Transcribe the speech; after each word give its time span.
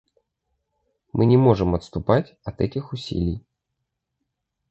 Мы 1.13 1.27
не 1.27 1.37
можем 1.37 1.75
отступать 1.75 2.35
от 2.43 2.59
этих 2.61 2.91
усилий. 2.91 3.45